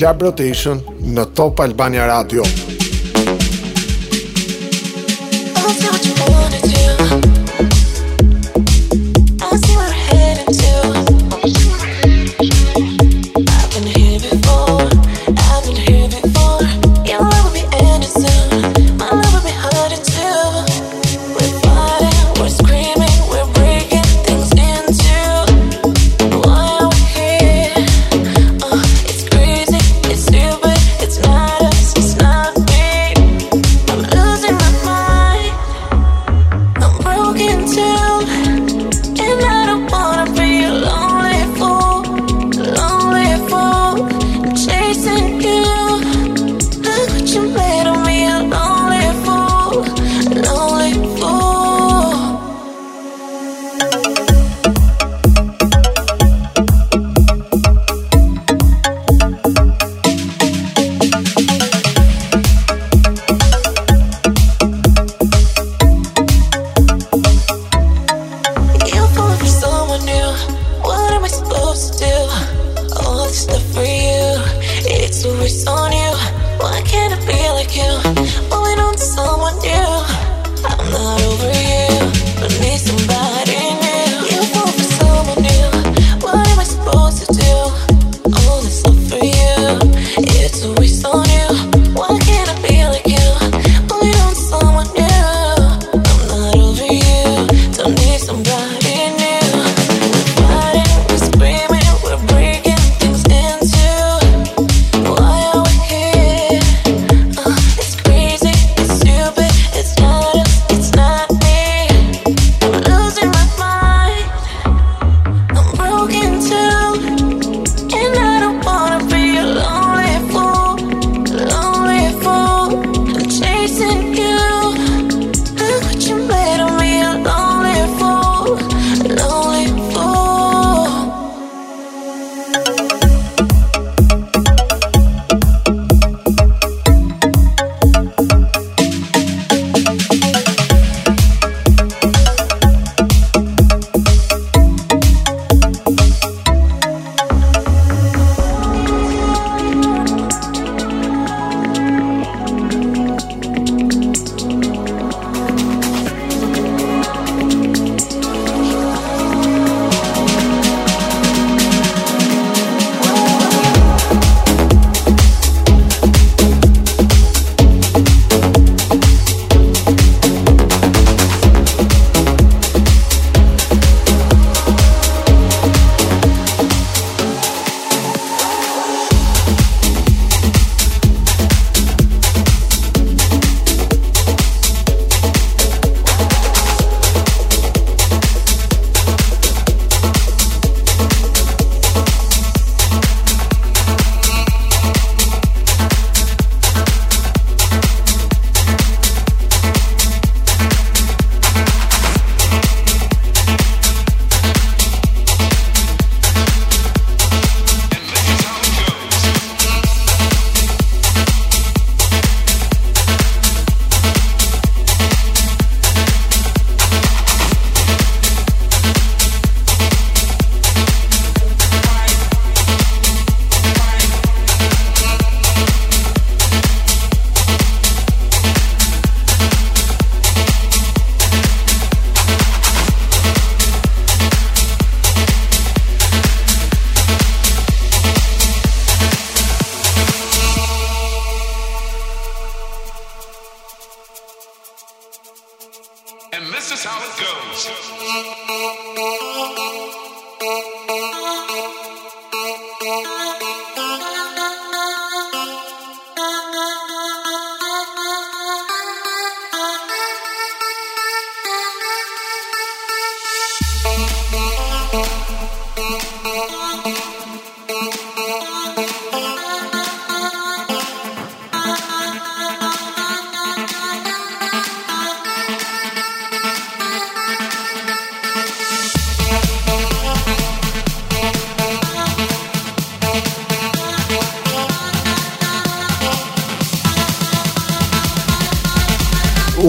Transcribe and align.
Club 0.00 0.22
Rotation 0.24 0.78
në 1.16 1.24
Top 1.36 1.60
Albania 1.60 2.06
Radio. 2.08 2.40
Oh, 5.60 6.16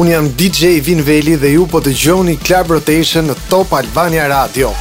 Unë 0.00 0.12
jam 0.14 0.28
DJ 0.38 0.78
Vinveli 0.80 1.34
dhe 1.42 1.50
ju 1.58 1.66
po 1.68 1.80
të 1.84 1.92
gjoni 2.04 2.38
Club 2.40 2.72
Rotation 2.78 3.28
në 3.28 3.36
Top 3.50 3.74
Albania 3.76 4.30
Radio. 4.32 4.72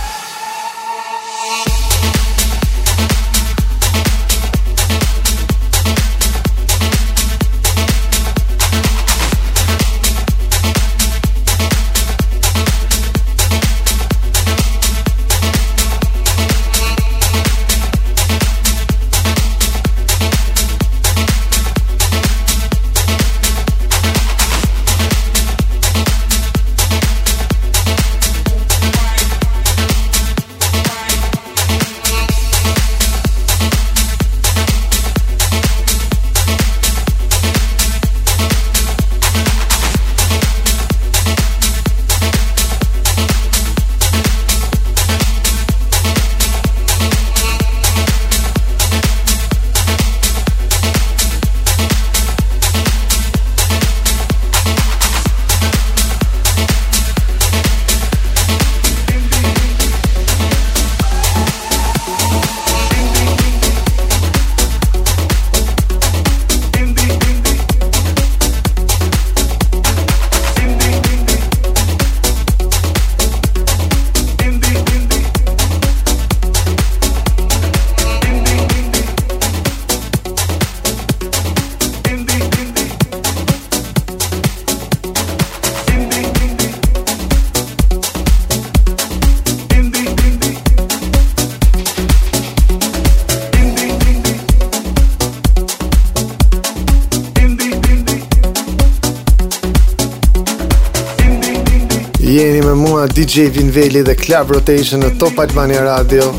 DJ 103.22 103.50
Vinveli 103.50 104.00
dhe 104.08 104.14
Club 104.16 104.54
Rotation 104.56 105.02
në 105.04 105.10
Top 105.20 105.42
Albania 105.44 105.82
Radio 105.84 106.30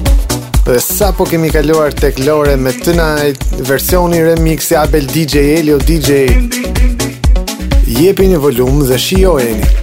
dhe 0.65 0.79
sa 0.81 1.11
po 1.19 1.27
kemi 1.29 1.51
kaluar 1.53 1.93
tek 1.93 2.23
Lore 2.25 2.55
me 2.57 2.73
Tonight 2.87 3.45
versioni 3.69 4.23
remix 4.25 4.73
i 4.73 4.79
Abel 4.81 5.05
DJ 5.13 5.43
Elio 5.59 5.77
DJ 5.85 6.23
jepi 7.99 8.31
një 8.33 8.41
volum 8.47 8.81
dhe 8.89 8.97
shijojeni 9.09 9.80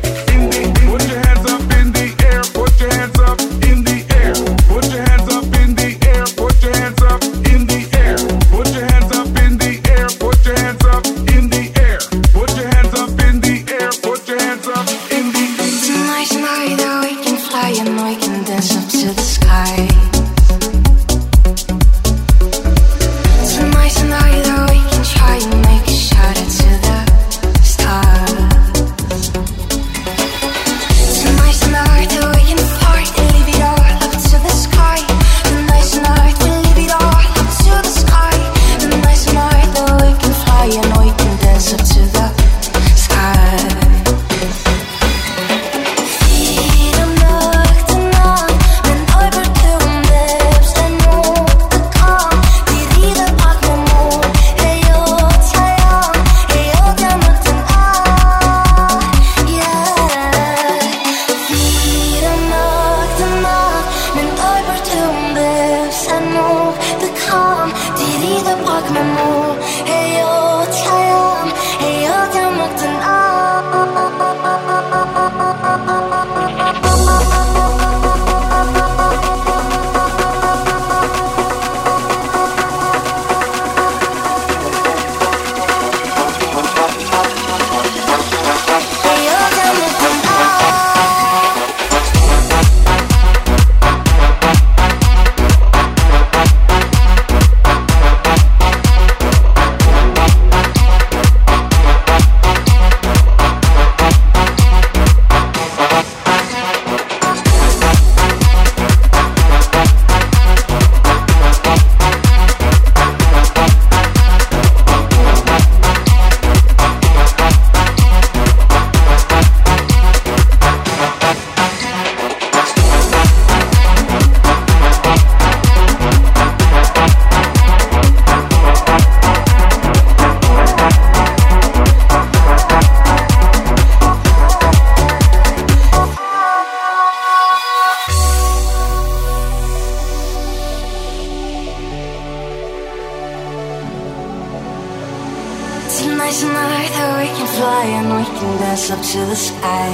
Tonight's 145.98 146.44
the 146.46 146.54
night 146.54 146.94
that 146.94 147.10
we 147.18 147.26
can 147.34 147.48
fly 147.58 147.86
and 147.98 148.06
we 148.22 148.26
can 148.38 148.52
dance 148.62 148.92
up 148.94 149.02
to 149.02 149.18
the 149.26 149.34
sky. 149.36 149.90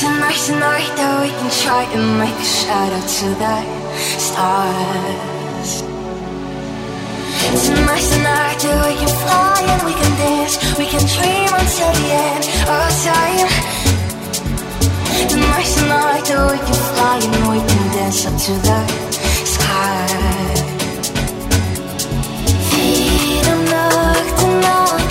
Tonight's 0.00 0.48
the 0.48 0.56
night 0.56 0.88
that 0.96 1.12
we 1.20 1.28
can 1.28 1.50
try 1.60 1.84
and 1.92 2.04
make 2.16 2.32
a 2.32 2.46
shout 2.56 2.88
out 2.88 3.08
to 3.20 3.26
the 3.36 3.52
stars. 4.16 5.70
Tonight's 7.60 8.08
the 8.16 8.24
night 8.24 8.56
that 8.64 8.80
we 8.88 8.94
can 8.96 9.12
fly 9.28 9.58
and 9.68 9.80
we 9.84 9.92
can 9.92 10.12
dance, 10.16 10.56
we 10.80 10.86
can 10.88 11.04
dream 11.04 11.52
until 11.52 11.92
the 12.00 12.08
end 12.16 12.44
of 12.64 12.80
oh, 12.80 13.08
time. 13.12 13.52
Tonight's 15.28 15.74
the 15.76 15.84
night 15.84 16.24
that 16.32 16.48
we 16.48 16.56
can 16.64 16.80
fly 16.96 17.16
and 17.28 17.44
we 17.52 17.60
can 17.60 17.84
dance 17.92 18.24
up 18.24 18.32
to 18.40 18.52
the 18.64 18.88
sky. 19.44 20.31
No 24.64 25.01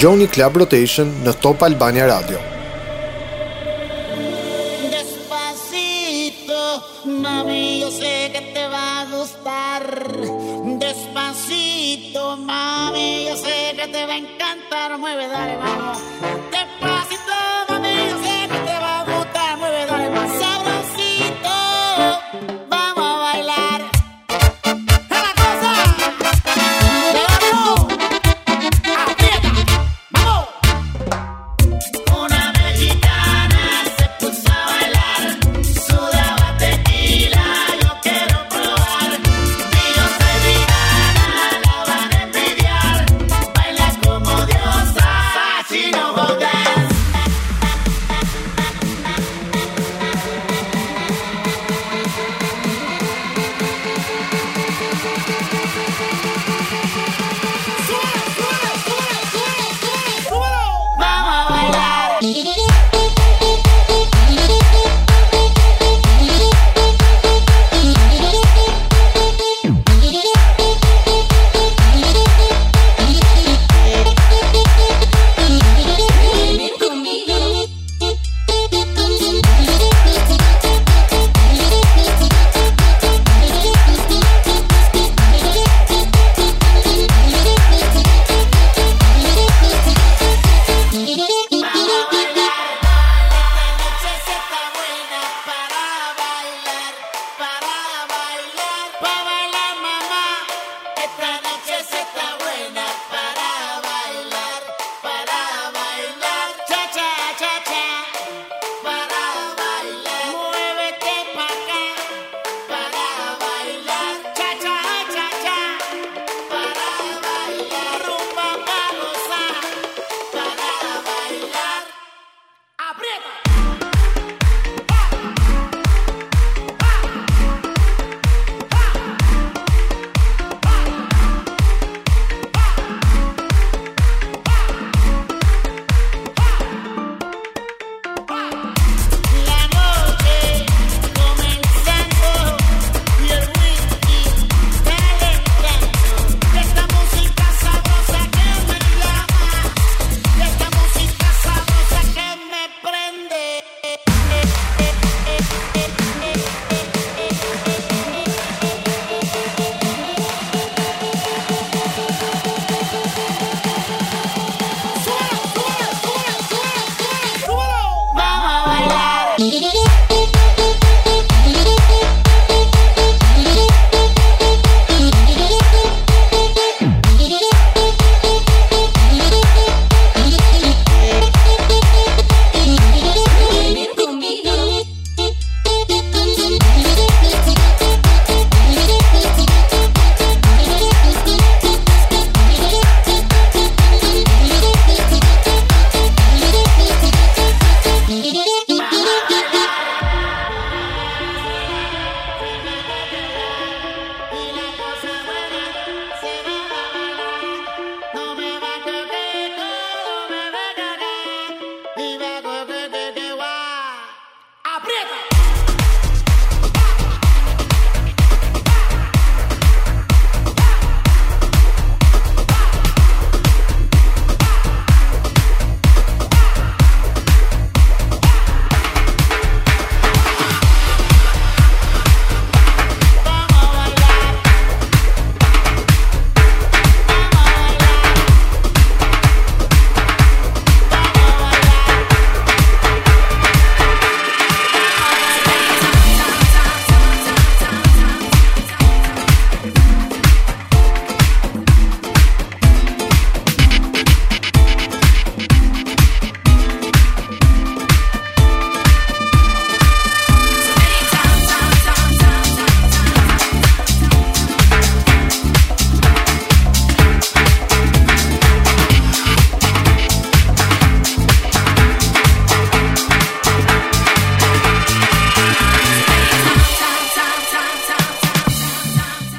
dëgjoni 0.00 0.30
Club 0.32 0.54
Rotation 0.60 1.10
në 1.26 1.32
Top 1.44 1.60
Albania 1.66 2.06
Radio. 2.08 2.38
Despacito, 4.88 6.62
mami, 7.20 7.80
yo 7.82 7.90
sé 7.92 8.30
que 8.32 8.40
te 8.54 8.64
va 8.74 8.84
a 9.00 9.04
gustar. 9.12 9.84
Despacito, 10.80 12.22
mami, 12.38 13.26
yo 13.28 13.36
sé 13.44 13.58
que 13.76 13.88
te 13.92 14.06
va 14.08 14.14
a 14.14 14.20
encantar. 14.24 14.96
Mueve, 15.04 15.28
dale, 15.28 15.56
vamos. 15.64 15.98
Despacito. 16.52 16.89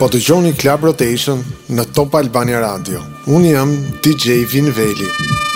po 0.02 0.08
të 0.10 0.18
gjoni 0.26 0.52
Club 0.58 0.86
Rotation 0.88 1.44
në 1.78 1.86
Top 1.94 2.16
Albania 2.18 2.58
Radio. 2.64 3.04
Unë 3.38 3.52
jam 3.54 3.76
DJ 4.02 4.40
Vinveli. 4.50 5.12
Muzik 5.14 5.51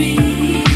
Be. 0.00 0.69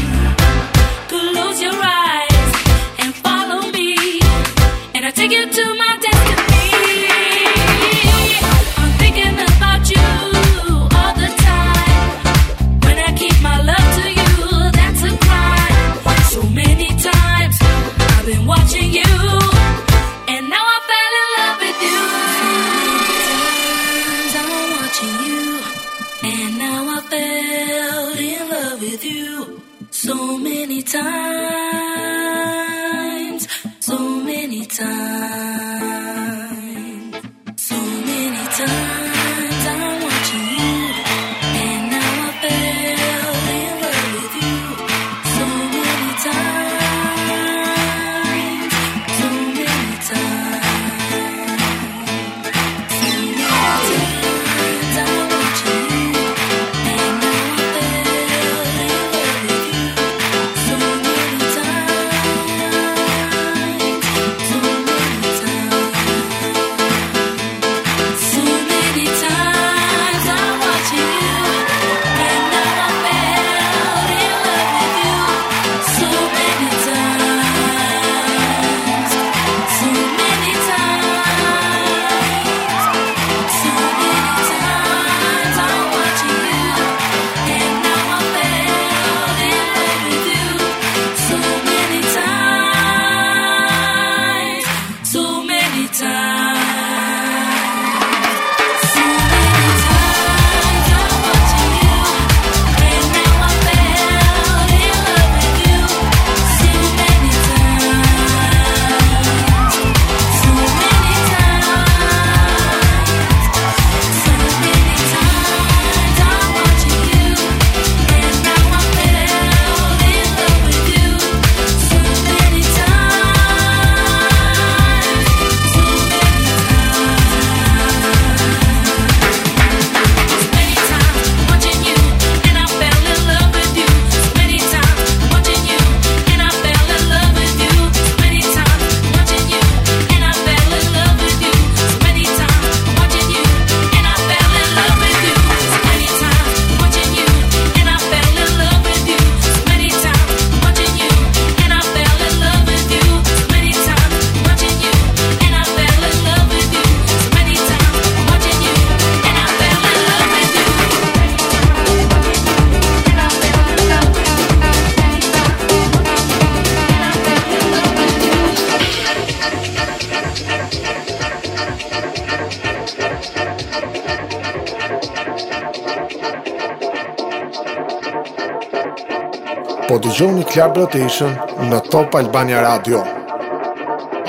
Club 180.55 180.77
Rotation 180.79 181.33
në 181.67 181.79
Top 181.91 182.13
Albania 182.15 182.61
Radio. 182.63 183.01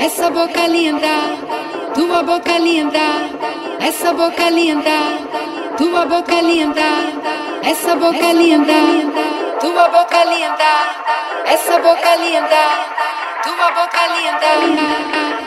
Esa 0.07 0.27
boca 0.35 0.65
linda, 0.73 1.13
tua 1.95 2.25
boca 2.27 2.59
linda, 2.59 3.05
esa 3.87 4.11
boca 4.13 4.51
linda, 4.51 4.97
tua 5.79 6.05
boca 6.11 6.43
linda, 6.51 6.91
esa 7.63 7.95
boca 8.03 8.33
linda, 8.43 8.83
tua 9.63 9.87
boca 9.95 10.27
linda, 10.33 10.75
esa 11.55 11.83
boca 11.87 12.21
linda, 12.27 12.69
tua 13.45 13.75
boca 13.81 14.07
linda. 14.17 15.46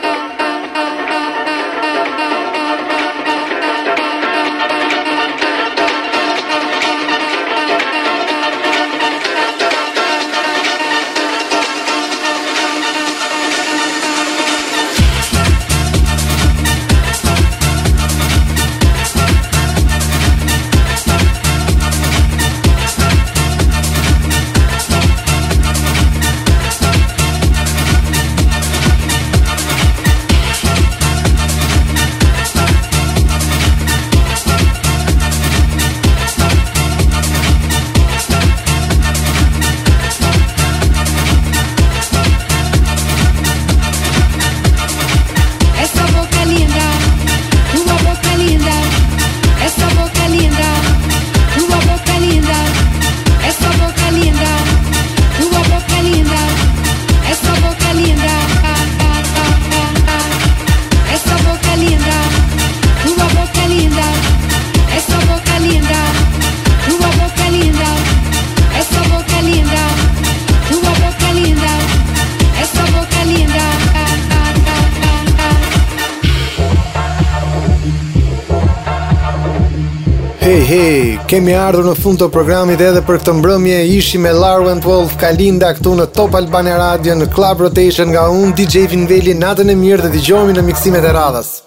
Kemi 81.30 81.52
ardhur 81.54 81.84
në 81.86 81.92
fund 81.94 82.18
të 82.18 82.26
programit 82.34 82.80
edhe 82.82 83.02
për 83.06 83.20
këtë 83.20 83.34
mbrëmje 83.38 83.76
ishi 84.00 84.18
me 84.22 84.32
Larwen 84.34 84.80
12 84.82 85.14
Kalinda 85.20 85.70
këtu 85.78 85.92
në 86.00 86.08
Top 86.18 86.34
Albania 86.40 86.74
Radio 86.82 87.14
në 87.20 87.30
Club 87.38 87.62
Rotation 87.68 88.10
nga 88.10 88.26
unë 88.34 88.50
DJ 88.58 88.86
Vinveli 88.90 89.38
natën 89.38 89.70
e 89.70 89.78
mirë 89.86 90.08
dhe 90.08 90.14
dëgjojmë 90.18 90.58
në 90.58 90.66
miksimet 90.72 91.06
e 91.06 91.14
radhas. 91.20 91.60